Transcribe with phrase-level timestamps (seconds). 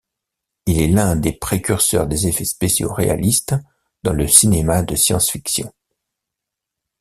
[0.65, 3.53] Il est l'un des précurseurs des effets spéciaux réalistes
[4.01, 5.71] dans le cinéma de science-fiction.